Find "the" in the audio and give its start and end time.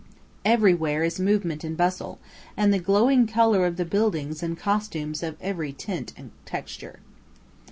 2.73-2.79, 3.77-3.85